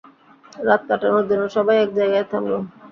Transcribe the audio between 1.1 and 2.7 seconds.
জন্য সবাই একজায়গায় থামল।